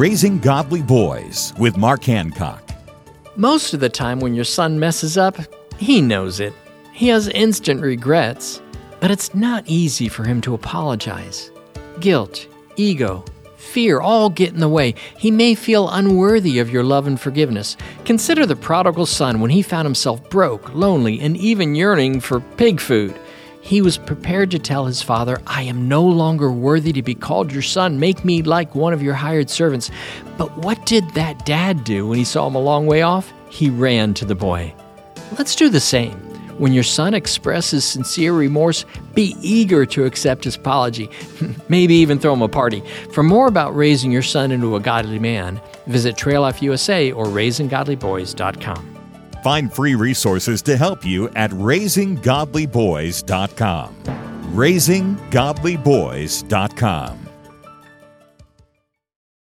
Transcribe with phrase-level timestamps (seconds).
[0.00, 2.70] Raising Godly Boys with Mark Hancock.
[3.36, 5.36] Most of the time, when your son messes up,
[5.76, 6.54] he knows it.
[6.94, 8.62] He has instant regrets,
[9.00, 11.50] but it's not easy for him to apologize.
[12.00, 13.26] Guilt, ego,
[13.58, 14.94] fear all get in the way.
[15.18, 17.76] He may feel unworthy of your love and forgiveness.
[18.06, 22.80] Consider the prodigal son when he found himself broke, lonely, and even yearning for pig
[22.80, 23.14] food.
[23.60, 27.52] He was prepared to tell his father, I am no longer worthy to be called
[27.52, 28.00] your son.
[28.00, 29.90] Make me like one of your hired servants.
[30.38, 33.32] But what did that dad do when he saw him a long way off?
[33.50, 34.74] He ran to the boy.
[35.38, 36.18] Let's do the same.
[36.58, 41.08] When your son expresses sincere remorse, be eager to accept his apology.
[41.68, 42.82] Maybe even throw him a party.
[43.12, 47.24] For more about raising your son into a godly man, visit Trail Life USA or
[47.26, 48.89] raisinggodlyboys.com.
[49.42, 53.96] Find free resources to help you at raisinggodlyboys.com.
[54.54, 57.29] Raisinggodlyboys.com.